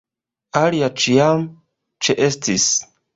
Alia 0.61 0.87
ĉiam 1.03 1.43
ĉeestis. 2.09 2.67